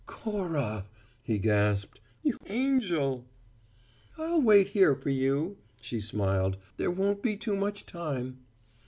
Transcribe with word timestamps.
"Cora!" 0.07 0.87
he 1.21 1.37
gasped. 1.37 2.01
"You 2.23 2.39
angel!" 2.47 3.23
"I'll 4.17 4.41
wait 4.41 4.69
here 4.69 4.95
for 4.95 5.11
you," 5.11 5.57
she 5.79 5.99
smiled. 5.99 6.57
"There 6.77 6.89
won't 6.89 7.21
be 7.21 7.37
too 7.37 7.55
much 7.55 7.85
time." 7.85 8.39